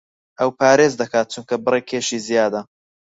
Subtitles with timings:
[0.39, 2.61] ئەو پارێز دەکات چونکە بڕێک کێشی زیادە.